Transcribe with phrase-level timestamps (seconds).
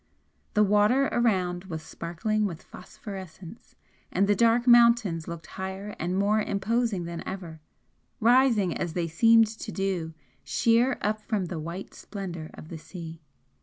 [0.55, 3.75] The water around was sparkling with phosphorescence
[4.11, 7.61] and the dark mountains looked higher and more imposing than ever,
[8.19, 13.21] rising as they seemed to do sheer up from the white splendour of the sea.